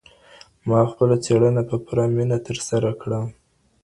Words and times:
ما 0.67 0.79
خپله 0.91 1.15
څېړنه 1.25 1.61
په 1.69 1.75
پوره 1.85 2.05
مینه 2.15 2.37
ترسره 2.47 2.91
کړه. 3.01 3.19